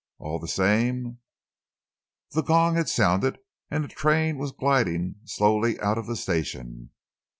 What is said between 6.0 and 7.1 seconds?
the station.